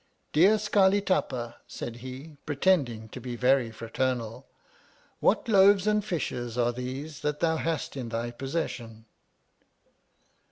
[0.33, 4.47] Dear Scarli Tapa, said he, pretending to be very fraternal,
[5.19, 9.05] what loaves and fishes are these that thou hast in thy possession